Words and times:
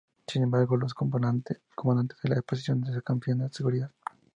Sin 0.25 0.41
embargo, 0.41 0.77
los 0.77 0.95
comandantes 0.95 1.59
de 2.23 2.29
la 2.29 2.41
posición 2.41 2.81
desconfiaban 2.81 3.43
de 3.43 3.49
su 3.49 3.57
seguridad. 3.57 3.91